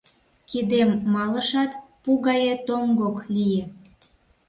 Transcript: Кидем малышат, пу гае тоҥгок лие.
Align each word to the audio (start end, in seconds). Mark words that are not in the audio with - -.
Кидем 0.49 0.89
малышат, 1.13 1.71
пу 2.01 2.11
гае 2.25 2.55
тоҥгок 2.67 3.17
лие. 3.33 3.63